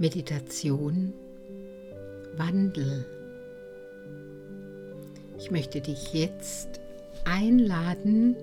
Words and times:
Meditation 0.00 1.12
Wandel. 2.38 3.04
Ich 5.36 5.50
möchte 5.50 5.82
dich 5.82 6.14
jetzt 6.14 6.80
einladen, 7.26 8.34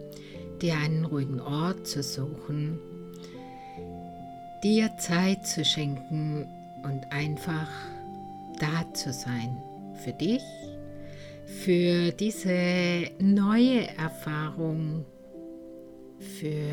dir 0.61 0.75
einen 0.75 1.05
ruhigen 1.05 1.39
Ort 1.39 1.87
zu 1.87 2.03
suchen, 2.03 2.77
dir 4.63 4.91
Zeit 4.99 5.47
zu 5.47 5.65
schenken 5.65 6.45
und 6.83 7.11
einfach 7.11 7.69
da 8.59 8.93
zu 8.93 9.11
sein 9.11 9.57
für 10.03 10.13
dich, 10.13 10.43
für 11.47 12.11
diese 12.11 13.09
neue 13.17 13.87
Erfahrung, 13.97 15.05
für 16.19 16.69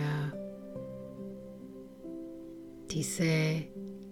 diese 2.91 3.65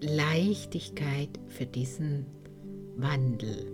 Leichtigkeit, 0.02 1.30
für 1.48 1.66
diesen 1.66 2.26
Wandel. 2.96 3.70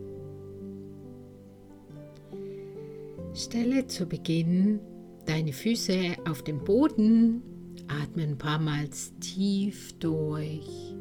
Stelle 3.34 3.86
zu 3.86 4.06
Beginn 4.06 4.80
deine 5.26 5.52
Füße 5.52 6.16
auf 6.28 6.42
den 6.42 6.64
Boden, 6.64 7.42
atme 7.88 8.22
ein 8.22 8.38
paar 8.38 8.58
Mal 8.58 8.88
tief 9.20 9.92
durch 9.98 10.94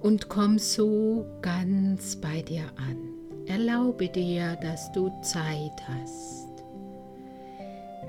und 0.00 0.28
komm 0.28 0.58
so 0.58 1.26
ganz 1.42 2.16
bei 2.16 2.42
dir 2.42 2.70
an. 2.76 2.98
Erlaube 3.46 4.08
dir, 4.08 4.56
dass 4.62 4.92
du 4.92 5.10
Zeit 5.22 5.80
hast. 5.88 6.48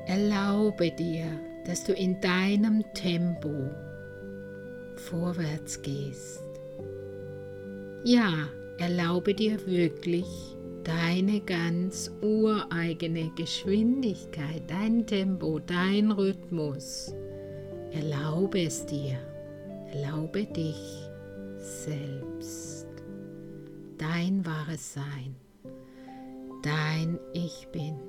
Erlaube 0.05 0.91
dir, 0.91 1.25
dass 1.65 1.83
du 1.83 1.93
in 1.93 2.19
deinem 2.19 2.83
Tempo 2.93 3.69
vorwärts 4.99 5.81
gehst. 5.81 6.43
Ja, 8.03 8.47
erlaube 8.77 9.33
dir 9.33 9.65
wirklich 9.65 10.25
deine 10.83 11.41
ganz 11.41 12.11
ureigene 12.21 13.31
Geschwindigkeit, 13.35 14.63
dein 14.67 15.05
Tempo, 15.05 15.59
dein 15.59 16.11
Rhythmus. 16.11 17.13
Erlaube 17.91 18.63
es 18.63 18.85
dir, 18.85 19.17
erlaube 19.91 20.45
dich 20.45 21.09
selbst, 21.57 22.87
dein 23.97 24.45
wahres 24.45 24.93
Sein, 24.93 25.35
dein 26.63 27.19
Ich 27.33 27.67
bin. 27.71 27.99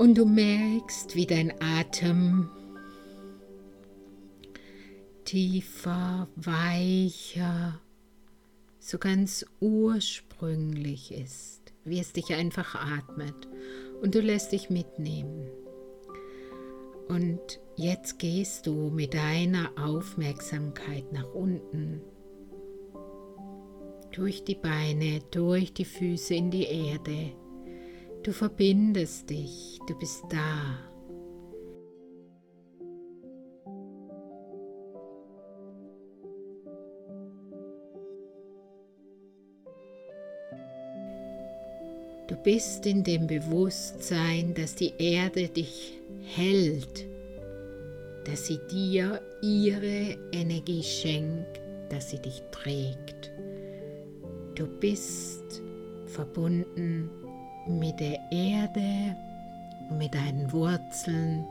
Und 0.00 0.16
du 0.16 0.24
merkst, 0.24 1.14
wie 1.14 1.26
dein 1.26 1.52
Atem 1.60 2.48
tiefer, 5.26 6.26
weicher, 6.36 7.78
so 8.78 8.96
ganz 8.96 9.44
ursprünglich 9.60 11.12
ist, 11.12 11.74
wie 11.84 12.00
es 12.00 12.14
dich 12.14 12.32
einfach 12.32 12.76
atmet. 12.76 13.46
Und 14.00 14.14
du 14.14 14.22
lässt 14.22 14.52
dich 14.52 14.70
mitnehmen. 14.70 15.46
Und 17.08 17.60
jetzt 17.76 18.18
gehst 18.18 18.66
du 18.68 18.88
mit 18.88 19.12
deiner 19.12 19.70
Aufmerksamkeit 19.76 21.12
nach 21.12 21.28
unten, 21.34 22.00
durch 24.12 24.44
die 24.44 24.54
Beine, 24.54 25.20
durch 25.30 25.74
die 25.74 25.84
Füße 25.84 26.34
in 26.34 26.50
die 26.50 26.64
Erde 26.64 27.32
Du 28.22 28.32
verbindest 28.32 29.30
dich, 29.30 29.78
du 29.88 29.98
bist 29.98 30.24
da. 30.28 30.78
Du 42.28 42.36
bist 42.44 42.84
in 42.84 43.02
dem 43.02 43.26
Bewusstsein, 43.26 44.52
dass 44.52 44.74
die 44.74 44.92
Erde 44.98 45.48
dich 45.48 45.98
hält, 46.22 47.06
dass 48.26 48.46
sie 48.48 48.58
dir 48.70 49.22
ihre 49.40 50.18
Energie 50.30 50.82
schenkt, 50.82 51.58
dass 51.88 52.10
sie 52.10 52.18
dich 52.18 52.42
trägt. 52.52 53.32
Du 54.54 54.66
bist 54.66 55.62
verbunden 56.04 57.08
mit 57.66 58.00
der 58.00 58.18
Erde, 58.30 59.16
mit 59.98 60.14
deinen 60.14 60.52
Wurzeln. 60.52 61.44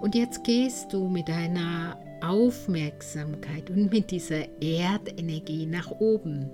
Und 0.00 0.14
jetzt 0.14 0.44
gehst 0.44 0.92
du 0.92 1.08
mit 1.08 1.28
deiner 1.28 1.98
Aufmerksamkeit 2.22 3.70
und 3.70 3.92
mit 3.92 4.10
dieser 4.10 4.46
Erdenergie 4.60 5.66
nach 5.66 5.90
oben. 5.90 6.50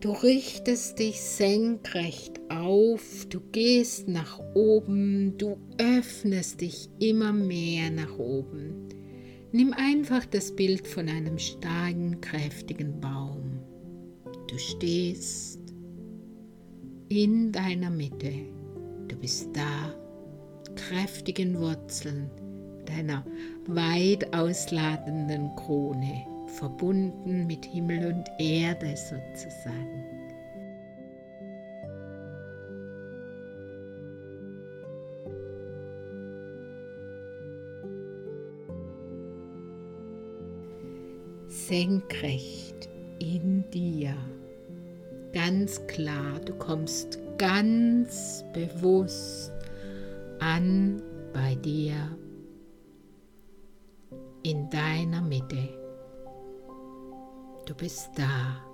Du 0.00 0.12
richtest 0.12 0.98
dich 0.98 1.20
senkrecht 1.20 2.40
auf, 2.48 3.26
du 3.28 3.40
gehst 3.52 4.08
nach 4.08 4.40
oben, 4.54 5.36
du 5.36 5.58
öffnest 5.76 6.62
dich 6.62 6.88
immer 6.98 7.34
mehr 7.34 7.90
nach 7.90 8.18
oben. 8.18 8.88
Nimm 9.52 9.74
einfach 9.74 10.24
das 10.24 10.56
Bild 10.56 10.86
von 10.88 11.08
einem 11.08 11.38
starken, 11.38 12.20
kräftigen 12.20 12.98
Baum. 13.00 13.60
Du 14.48 14.56
stehst 14.56 15.59
in 17.10 17.50
deiner 17.50 17.90
Mitte. 17.90 18.32
Du 19.08 19.16
bist 19.16 19.48
da, 19.52 19.92
kräftigen 20.76 21.58
Wurzeln, 21.58 22.30
deiner 22.86 23.24
weit 23.66 24.32
ausladenden 24.32 25.50
Krone, 25.56 26.24
verbunden 26.56 27.46
mit 27.48 27.64
Himmel 27.64 28.12
und 28.12 28.30
Erde 28.38 28.94
sozusagen. 28.96 30.04
Senkrecht 41.48 42.88
in 43.18 43.68
dir 43.72 44.14
ganz 45.32 45.86
klar, 45.86 46.40
du 46.44 46.52
kommst 46.54 47.18
ganz 47.38 48.44
bewusst 48.52 49.52
an 50.40 51.02
bei 51.32 51.54
dir 51.56 51.94
in 54.42 54.68
deiner 54.70 55.20
Mitte. 55.20 55.68
Du 57.66 57.74
bist 57.74 58.10
da. 58.16 58.64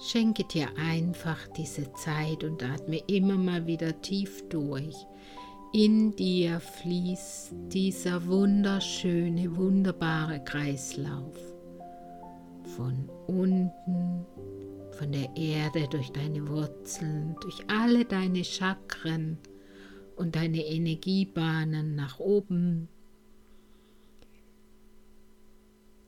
Schenke 0.00 0.44
dir 0.44 0.68
einfach 0.76 1.46
diese 1.56 1.92
Zeit 1.94 2.44
und 2.44 2.62
atme 2.62 3.00
immer 3.08 3.36
mal 3.36 3.66
wieder 3.66 4.00
tief 4.00 4.48
durch. 4.48 4.96
In 5.72 6.16
dir 6.16 6.60
fließt 6.60 7.52
dieser 7.68 8.26
wunderschöne, 8.26 9.54
wunderbare 9.56 10.42
Kreislauf. 10.42 11.36
Von 12.76 13.10
unten 13.26 14.24
von 14.98 15.12
der 15.12 15.36
Erde 15.36 15.86
durch 15.88 16.10
deine 16.10 16.48
Wurzeln, 16.48 17.36
durch 17.40 17.62
alle 17.68 18.04
deine 18.04 18.42
Chakren 18.42 19.38
und 20.16 20.34
deine 20.34 20.64
Energiebahnen 20.64 21.94
nach 21.94 22.18
oben. 22.18 22.88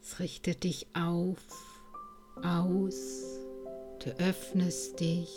Es 0.02 0.18
richtet 0.18 0.64
dich 0.64 0.88
auf, 0.92 1.38
aus, 2.42 3.38
du 4.02 4.10
öffnest 4.18 4.98
dich 4.98 5.36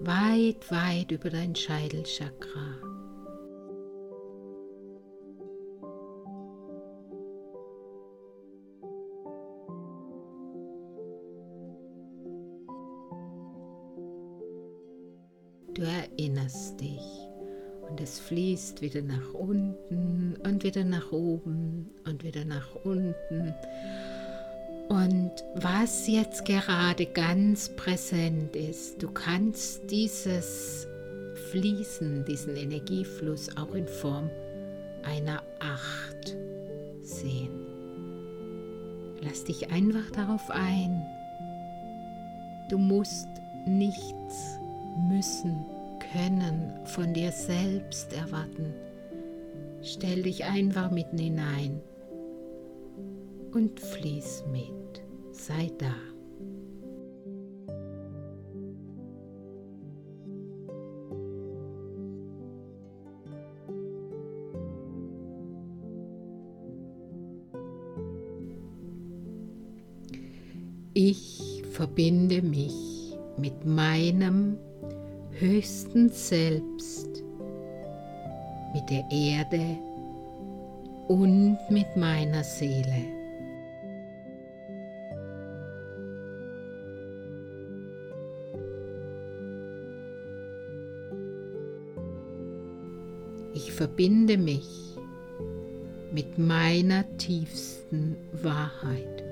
weit, 0.00 0.72
weit 0.72 1.12
über 1.12 1.30
dein 1.30 1.54
Scheitelchakra. 1.54 2.89
Fließt 18.30 18.80
wieder 18.80 19.02
nach 19.02 19.34
unten 19.34 20.36
und 20.44 20.62
wieder 20.62 20.84
nach 20.84 21.10
oben 21.10 21.90
und 22.06 22.22
wieder 22.22 22.44
nach 22.44 22.76
unten. 22.84 23.52
Und 24.88 25.32
was 25.56 26.06
jetzt 26.06 26.44
gerade 26.44 27.06
ganz 27.06 27.70
präsent 27.70 28.54
ist, 28.54 29.02
du 29.02 29.10
kannst 29.10 29.90
dieses 29.90 30.86
Fließen, 31.50 32.24
diesen 32.24 32.54
Energiefluss 32.54 33.56
auch 33.56 33.74
in 33.74 33.88
Form 33.88 34.30
einer 35.02 35.42
Acht 35.58 36.36
sehen. 37.02 37.66
Lass 39.22 39.42
dich 39.42 39.72
einfach 39.72 40.08
darauf 40.12 40.48
ein. 40.50 41.02
Du 42.68 42.78
musst 42.78 43.28
nichts 43.66 44.60
müssen, 45.08 45.66
können 46.12 46.72
von 46.86 47.14
dir 47.14 47.32
selbst 47.32 48.12
erwarten. 48.12 48.74
Stell 49.82 50.22
dich 50.22 50.44
einfach 50.44 50.90
mitten 50.90 51.18
hinein 51.18 51.80
und 53.52 53.80
fließ 53.80 54.44
mit. 54.50 55.02
Sei 55.32 55.70
da. 55.78 55.94
Ich 70.92 71.62
verbinde 71.70 72.42
mich 72.42 73.16
mit 73.38 73.64
meinem 73.64 74.58
höchsten 75.40 76.10
Selbst, 76.10 77.08
mit 78.74 78.90
der 78.90 79.04
Erde 79.10 79.78
und 81.08 81.58
mit 81.70 81.96
meiner 81.96 82.44
Seele. 82.44 83.06
Ich 93.54 93.72
verbinde 93.72 94.36
mich 94.36 94.68
mit 96.12 96.36
meiner 96.36 97.04
tiefsten 97.16 98.16
Wahrheit. 98.32 99.29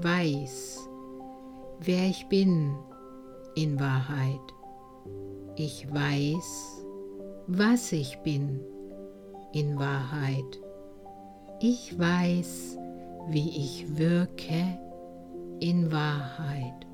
Ich 0.00 0.06
weiß, 0.06 0.88
wer 1.80 2.06
ich 2.08 2.26
bin 2.28 2.74
in 3.54 3.78
Wahrheit. 3.78 4.40
Ich 5.56 5.92
weiß, 5.92 6.86
was 7.46 7.92
ich 7.92 8.16
bin 8.20 8.60
in 9.52 9.78
Wahrheit. 9.78 10.58
Ich 11.60 11.98
weiß, 11.98 12.78
wie 13.28 13.50
ich 13.50 13.98
wirke 13.98 14.78
in 15.60 15.92
Wahrheit. 15.92 16.86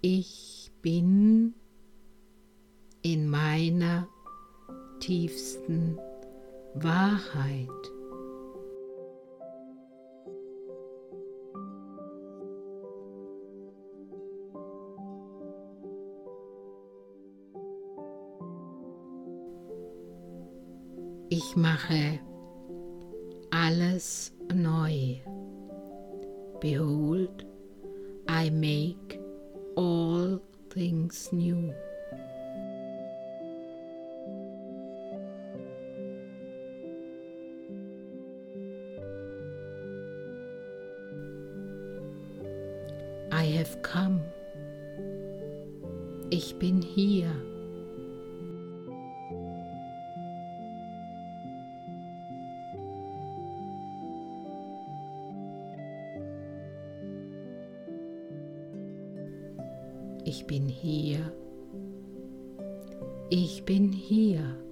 Ich 0.00 0.72
bin 0.80 1.52
in 3.12 3.28
meiner 3.28 4.08
tiefsten 4.98 5.96
Wahrheit. 6.74 7.68
Ich 21.28 21.54
mache 21.54 22.18
alles 23.52 24.32
neu. 24.52 25.14
Behold, 26.60 27.46
I 28.28 28.50
make 28.50 29.20
all 29.76 30.40
things 30.70 31.30
new. 31.30 31.72
I 43.46 43.50
have 43.50 43.80
come. 43.80 44.20
Ich 46.30 46.58
bin 46.58 46.82
hier. 46.82 47.30
Ich 60.24 60.44
bin 60.48 60.66
hier. 60.66 61.20
Ich 63.30 63.64
bin 63.64 63.92
hier. 63.92 64.65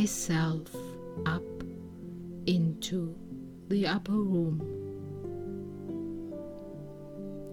Myself 0.00 0.74
up 1.26 1.42
into 2.46 3.14
the 3.68 3.86
upper 3.86 4.16
room. 4.16 4.58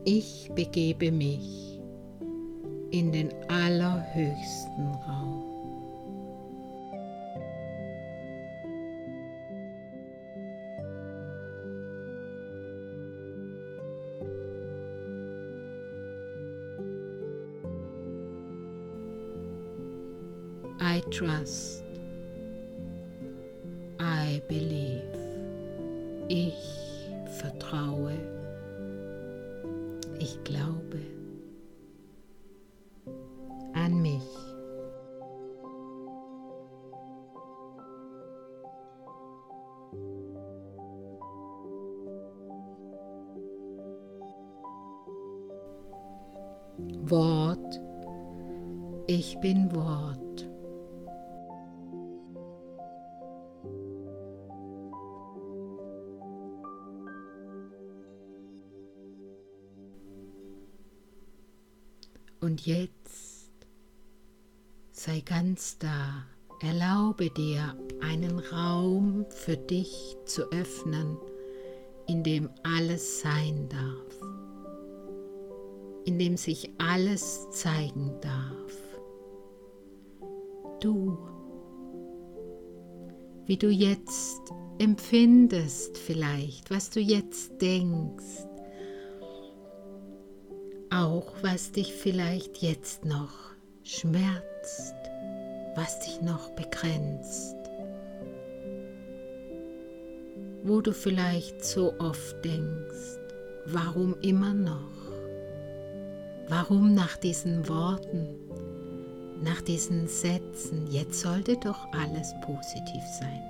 Ich 0.06 0.50
begebe 0.56 1.12
mich 1.12 1.82
in 2.92 3.12
den 3.12 3.34
allerhöchsten 3.50 4.96
Raum. 5.06 5.37
Wort. 47.10 47.82
Ich 49.08 49.40
bin 49.40 49.74
Wort. 49.76 50.18
Und 62.40 62.66
jetzt 62.66 63.52
sei 64.92 65.22
ganz 65.22 65.78
da. 65.80 66.26
Erlaube 66.62 67.30
dir, 67.30 67.78
einen 68.02 68.40
Raum 68.40 69.26
für 69.30 69.58
dich 69.58 70.18
zu 70.26 70.44
öffnen, 70.52 71.18
in 72.08 72.24
dem 72.24 72.50
alles 72.64 73.22
sein 73.22 73.70
darf, 73.70 74.07
in 76.08 76.18
dem 76.18 76.38
sich 76.38 76.72
alles 76.78 77.50
zeigen 77.52 78.16
darf. 78.22 78.74
Du, 80.80 81.18
wie 83.46 83.58
du 83.58 83.70
jetzt 83.70 84.42
empfindest 84.80 85.98
vielleicht, 85.98 86.72
was 86.72 86.90
du 86.92 87.02
jetzt 87.02 87.62
denkst, 87.62 88.46
auch 90.90 91.34
was 91.42 91.74
dich 91.74 91.94
vielleicht 91.94 92.58
jetzt 92.60 93.04
noch 93.04 93.52
schmerzt, 93.84 94.96
was 95.76 96.00
dich 96.00 96.22
noch 96.22 96.52
begrenzt, 96.52 97.56
wo 100.64 100.80
du 100.80 100.94
vielleicht 100.94 101.66
so 101.66 101.94
oft 102.00 102.46
denkst, 102.46 103.20
warum 103.66 104.16
immer 104.22 104.54
noch, 104.54 105.07
Warum 106.50 106.94
nach 106.94 107.18
diesen 107.18 107.68
Worten, 107.68 108.28
nach 109.44 109.62
diesen 109.62 110.08
Sätzen, 110.08 110.88
jetzt 110.90 111.20
sollte 111.20 111.58
doch 111.58 111.86
alles 111.92 112.34
positiv 112.42 113.04
sein. 113.20 113.44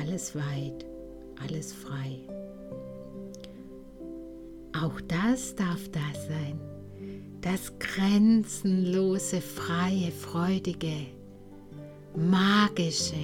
Alles 0.00 0.34
weit, 0.34 0.84
alles 1.42 1.72
frei. 1.72 2.18
Auch 4.82 5.00
das 5.02 5.54
darf 5.54 5.88
da 5.92 6.00
sein. 6.28 6.60
Das 7.40 7.72
grenzenlose, 7.78 9.40
freie, 9.40 10.10
freudige, 10.10 11.06
magische, 12.16 13.14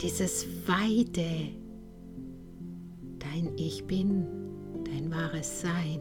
dieses 0.00 0.46
Weite, 0.68 1.24
dein 3.18 3.52
Ich 3.56 3.84
bin, 3.86 4.26
dein 4.84 5.10
wahres 5.10 5.62
Sein, 5.62 6.00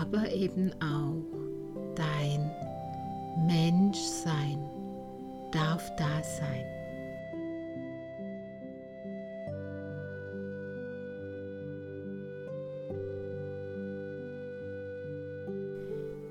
aber 0.00 0.30
eben 0.30 0.70
auch 0.82 1.24
dein 1.94 2.50
Menschsein 3.46 4.58
darf 5.52 5.94
da 5.96 6.22
sein. 6.22 6.64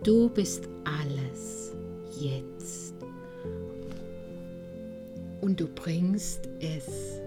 Du 0.04 0.28
bist 0.30 0.68
jetzt. 2.24 2.94
Und 5.42 5.60
du 5.60 5.68
bringst 5.68 6.48
es 6.60 7.20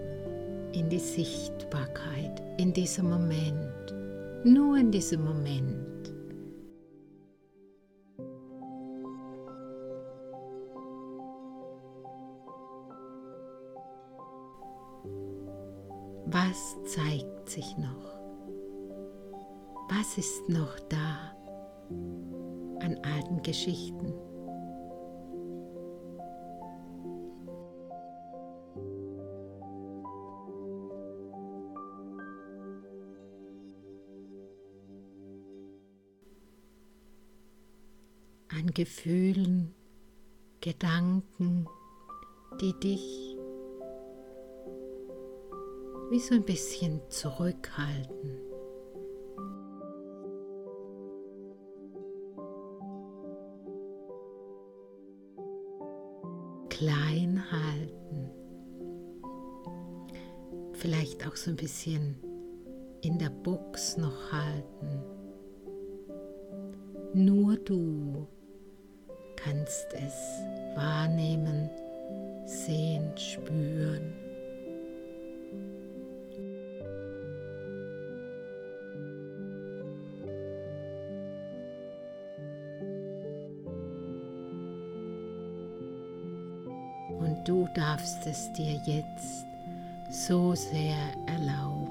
in 0.73 0.89
die 0.89 0.99
Sichtbarkeit, 0.99 2.41
in 2.57 2.73
diesem 2.73 3.09
Moment, 3.09 3.93
nur 4.43 4.77
in 4.77 4.91
diesem 4.91 5.23
Moment. 5.23 5.85
Was 16.25 16.75
zeigt 16.85 17.49
sich 17.49 17.77
noch? 17.77 18.17
Was 19.89 20.17
ist 20.17 20.49
noch 20.49 20.77
da 20.89 21.33
an 22.79 22.97
alten 23.03 23.41
Geschichten? 23.43 24.13
An 38.57 38.73
Gefühlen, 38.73 39.75
Gedanken, 40.61 41.67
die 42.59 42.73
dich 42.79 43.37
wie 46.09 46.19
so 46.19 46.33
ein 46.33 46.43
bisschen 46.43 46.99
zurückhalten. 47.09 48.39
Klein 56.69 57.43
halten. 57.51 58.31
Vielleicht 60.73 61.27
auch 61.27 61.35
so 61.35 61.51
ein 61.51 61.57
bisschen 61.57 62.15
in 63.01 63.19
der 63.19 63.29
Box 63.29 63.97
noch 63.97 64.31
halten. 64.31 65.03
Nur 67.13 67.57
du 67.57 68.27
kannst 69.47 69.93
es 69.93 70.43
wahrnehmen, 70.75 71.69
sehen, 72.45 73.11
spüren. 73.17 74.13
du 87.45 87.65
darfst 87.73 88.27
es 88.27 88.51
dir 88.51 88.73
jetzt 88.83 89.45
so 90.11 90.53
sehr 90.53 90.97
erlauben. 91.27 91.86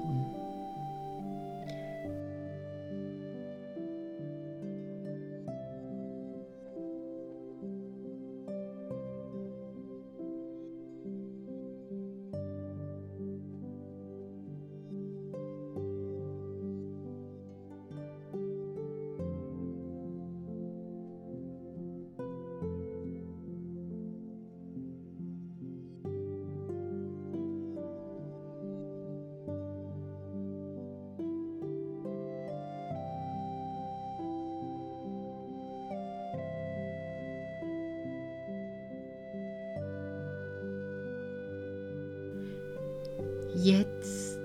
Jetzt 43.67 44.39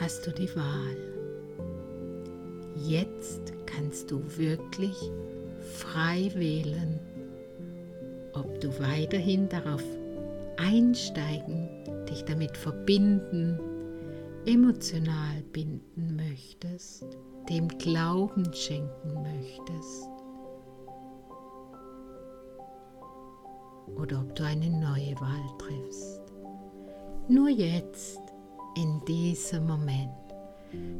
hast 0.00 0.26
du 0.26 0.30
die 0.30 0.48
Wahl. 0.56 0.96
Jetzt 2.76 3.52
kannst 3.66 4.10
du 4.10 4.22
wirklich 4.38 4.96
frei 5.74 6.30
wählen, 6.34 6.98
ob 8.32 8.58
du 8.62 8.70
weiterhin 8.80 9.50
darauf 9.50 9.84
einsteigen, 10.56 11.68
dich 12.08 12.24
damit 12.24 12.56
verbinden, 12.56 13.60
emotional 14.46 15.42
binden 15.52 16.16
möchtest, 16.16 17.04
dem 17.50 17.68
Glauben 17.68 18.50
schenken 18.54 19.12
möchtest. 19.12 20.08
Oder 23.94 24.20
ob 24.22 24.34
du 24.34 24.42
eine 24.42 24.70
neue 24.70 25.20
Wahl 25.20 25.58
triffst. 25.58 26.22
Nur 27.28 27.50
jetzt 27.50 28.23
in 28.76 29.04
diesem 29.04 29.66
Moment. 29.66 30.10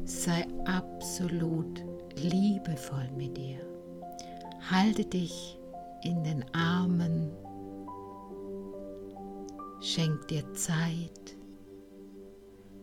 Sei 0.05 0.47
absolut 0.67 1.85
liebevoll 2.17 3.11
mit 3.17 3.37
dir. 3.37 3.61
Halte 4.71 5.05
dich 5.05 5.59
in 6.03 6.23
den 6.25 6.45
Armen. 6.55 7.31
Schenk 9.81 10.29
dir 10.29 10.53
Zeit. 10.55 11.37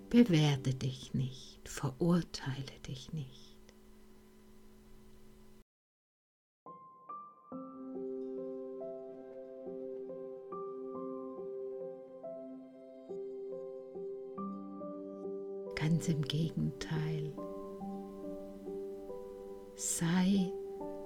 Bewerte 0.09 0.73
dich 0.73 1.13
nicht. 1.13 1.67
Verurteile 1.67 2.79
dich 2.87 3.13
nicht. 3.13 3.40
Ganz 16.01 16.09
im 16.09 16.23
Gegenteil. 16.23 17.31
Sei 19.75 20.51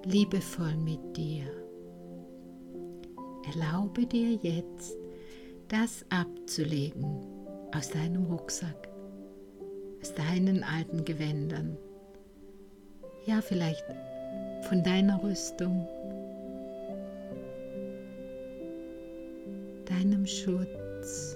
liebevoll 0.06 0.78
mit 0.78 1.18
dir. 1.18 1.44
Erlaube 3.46 4.06
dir 4.06 4.36
jetzt, 4.42 4.96
das 5.68 6.06
abzulegen 6.10 7.04
aus 7.76 7.90
deinem 7.90 8.24
Rucksack, 8.28 8.88
aus 10.02 10.14
deinen 10.14 10.64
alten 10.64 11.04
Gewändern. 11.04 11.78
Ja, 13.26 13.42
vielleicht 13.42 13.84
von 14.62 14.82
deiner 14.82 15.22
Rüstung, 15.22 15.86
deinem 19.90 20.26
Schutz. 20.26 21.36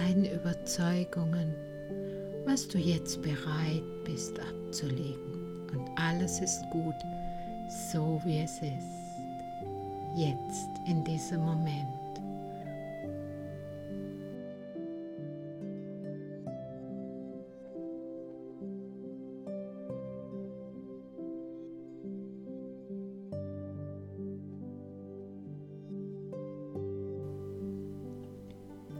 Deinen 0.00 0.24
Überzeugungen, 0.24 1.54
was 2.46 2.66
du 2.68 2.78
jetzt 2.78 3.20
bereit 3.22 3.82
bist 4.04 4.38
abzulegen. 4.38 5.68
Und 5.72 5.88
alles 5.96 6.40
ist 6.40 6.62
gut, 6.70 6.94
so 7.92 8.20
wie 8.24 8.40
es 8.40 8.56
ist. 8.56 9.00
Jetzt, 10.16 10.68
in 10.86 11.04
diesem 11.04 11.40
Moment. 11.44 11.99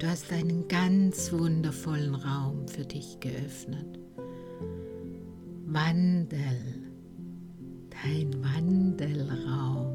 Du 0.00 0.08
hast 0.08 0.32
einen 0.32 0.66
ganz 0.66 1.30
wundervollen 1.30 2.14
Raum 2.14 2.66
für 2.66 2.86
dich 2.86 3.20
geöffnet. 3.20 3.98
Wandel, 5.66 6.90
dein 7.90 8.32
Wandelraum. 8.42 9.89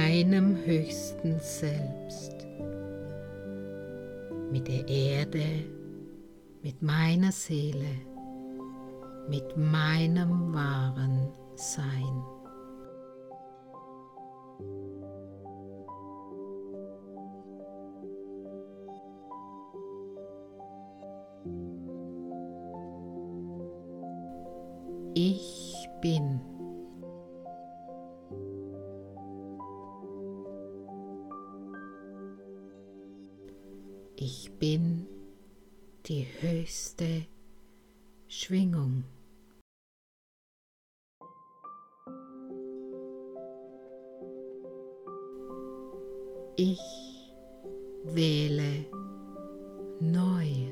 Mit 0.00 0.26
meinem 0.26 0.56
höchsten 0.64 1.38
Selbst, 1.40 2.46
mit 4.50 4.66
der 4.66 4.88
Erde, 4.88 5.44
mit 6.62 6.80
meiner 6.80 7.30
Seele, 7.32 8.00
mit 9.28 9.56
meinem 9.56 10.54
wahren 10.54 11.28
Sein. 11.54 12.39
Ich 46.56 46.80
wähle 48.04 48.84
neu. 50.00 50.70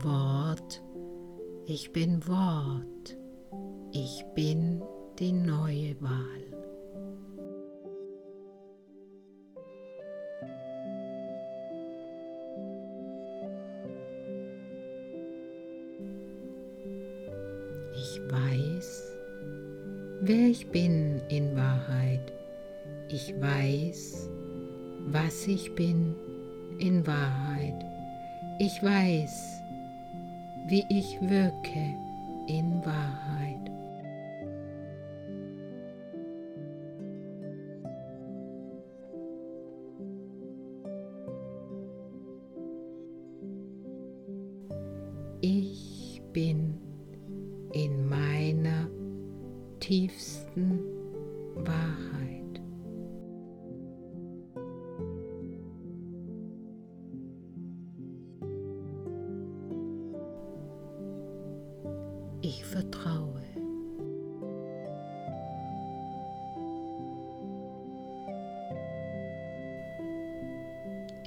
Wort, 0.00 0.82
ich 1.66 1.92
bin 1.92 2.26
Wort, 2.28 3.18
ich 3.92 4.24
bin 4.34 4.82
die 5.18 5.32
neue 5.32 6.00
Wahl. 6.00 6.57
In 26.78 27.06
Wahrheit. 27.06 27.84
Ich 28.58 28.82
weiß, 28.82 29.62
wie 30.66 30.84
ich 30.88 31.20
wirke 31.20 31.94
in 32.46 32.84
Wahrheit. 32.84 33.57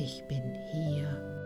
Ich 0.04 0.24
bin 0.28 0.56
hier. 0.72 1.41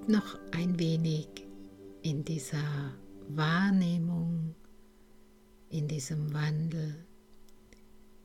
Bleib 0.00 0.08
noch 0.08 0.38
ein 0.52 0.78
wenig 0.78 1.28
in 2.02 2.24
dieser 2.24 2.92
Wahrnehmung, 3.28 4.54
in 5.68 5.88
diesem 5.88 6.32
Wandel, 6.32 6.94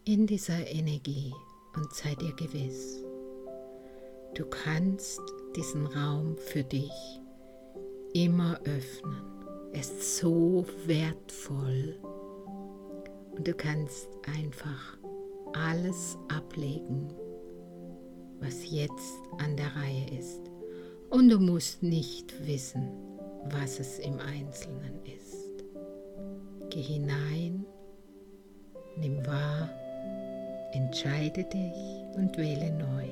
in 0.05 0.25
dieser 0.27 0.67
Energie 0.67 1.33
und 1.75 1.93
sei 1.93 2.15
dir 2.15 2.33
gewiss, 2.35 3.03
du 4.35 4.45
kannst 4.45 5.19
diesen 5.55 5.87
Raum 5.87 6.37
für 6.37 6.63
dich 6.63 6.91
immer 8.13 8.59
öffnen. 8.63 9.21
Es 9.73 9.89
ist 9.89 10.17
so 10.17 10.65
wertvoll 10.85 11.99
und 13.35 13.47
du 13.47 13.53
kannst 13.53 14.07
einfach 14.37 14.97
alles 15.53 16.17
ablegen, 16.29 17.09
was 18.39 18.69
jetzt 18.69 19.19
an 19.39 19.57
der 19.57 19.75
Reihe 19.75 20.17
ist. 20.17 20.54
Und 21.09 21.29
du 21.29 21.39
musst 21.39 21.83
nicht 21.83 22.33
wissen, 22.45 22.89
was 23.45 23.79
es 23.79 23.99
im 23.99 24.19
Einzelnen 24.19 24.99
ist. 25.05 25.63
Geh 26.69 26.81
hinein, 26.81 27.65
nimm 28.97 29.25
wahr, 29.25 29.69
entscheide 30.73 31.43
dich 31.43 32.15
und 32.15 32.35
wähle 32.37 32.71
neu. 32.71 33.07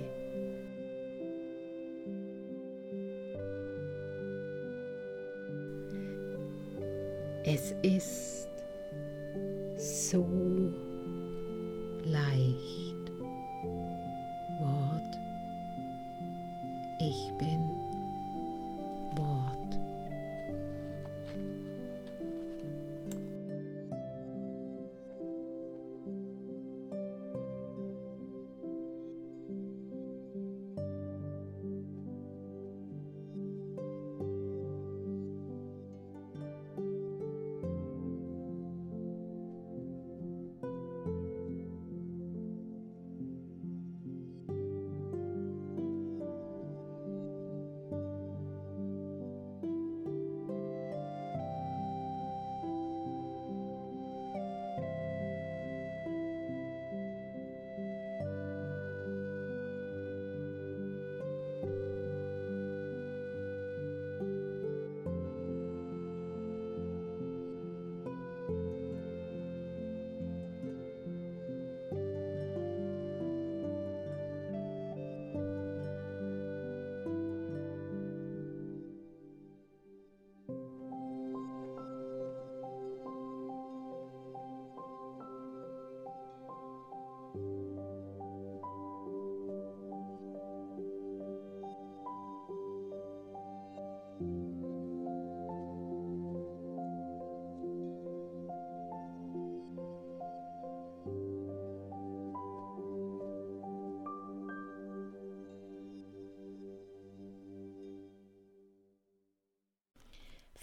Es 7.46 7.76
ist 7.82 8.48
so 9.78 10.26
leicht. 12.06 13.12
Wort. 14.60 15.20
Ich 17.00 17.32
bin 17.38 17.53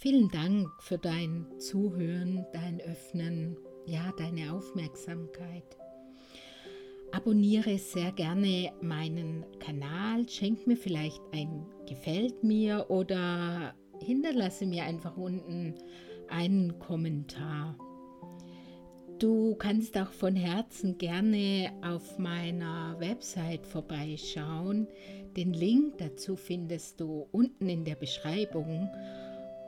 Vielen 0.01 0.29
Dank 0.29 0.67
für 0.79 0.97
dein 0.97 1.45
Zuhören, 1.59 2.43
dein 2.53 2.81
Öffnen, 2.81 3.55
ja, 3.85 4.11
deine 4.17 4.51
Aufmerksamkeit. 4.51 5.77
Abonniere 7.11 7.77
sehr 7.77 8.11
gerne 8.11 8.71
meinen 8.81 9.45
Kanal, 9.59 10.27
schenk 10.27 10.65
mir 10.65 10.75
vielleicht 10.75 11.21
ein 11.33 11.67
Gefällt 11.87 12.43
mir 12.43 12.87
oder 12.89 13.75
hinterlasse 14.03 14.65
mir 14.65 14.85
einfach 14.85 15.17
unten 15.17 15.75
einen 16.29 16.79
Kommentar. 16.79 17.77
Du 19.19 19.53
kannst 19.53 19.95
auch 19.99 20.13
von 20.13 20.35
Herzen 20.35 20.97
gerne 20.97 21.73
auf 21.83 22.17
meiner 22.17 22.99
Website 22.99 23.67
vorbeischauen. 23.67 24.87
Den 25.37 25.53
Link 25.53 25.99
dazu 25.99 26.35
findest 26.35 26.99
du 26.99 27.27
unten 27.31 27.69
in 27.69 27.85
der 27.85 27.93
Beschreibung. 27.93 28.89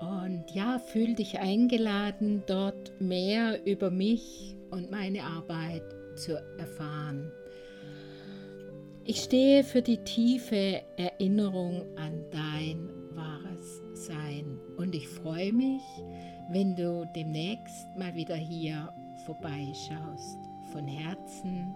Und 0.04 0.52
ja, 0.54 0.80
fühl 0.80 1.16
dich 1.16 1.39
eingeladen, 1.39 2.44
dort 2.46 3.00
mehr 3.00 3.66
über 3.66 3.89
mich 3.89 4.58
und 4.72 4.92
meine 4.92 5.24
Arbeit 5.24 5.84
zu 6.16 6.34
erfahren. 6.58 7.32
Ich 9.06 9.22
stehe 9.22 9.63
für 9.63 9.82
die 9.82 10.04
tiefe 10.04 10.82
Erinnerung 10.98 11.84
an 11.98 12.24
dein 12.32 12.89
wahres 13.12 13.82
Sein 13.94 14.60
und 14.78 14.96
ich 14.96 15.08
freue 15.08 15.54
mich, 15.54 15.82
wenn 16.50 16.76
du 16.76 17.06
demnächst 17.16 17.88
mal 17.98 18.13
wieder 18.16 18.36
hier 18.36 18.94
vorbeischaust. 19.26 20.38
Von 20.72 20.88
Herzen, 20.88 21.76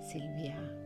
Silvia. 0.00 0.77